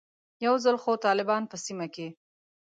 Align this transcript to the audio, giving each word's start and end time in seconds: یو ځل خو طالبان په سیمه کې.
یو 0.45 0.55
ځل 0.63 0.75
خو 0.83 0.91
طالبان 1.05 1.43
په 1.51 1.55
سیمه 1.65 1.87
کې. 1.95 2.07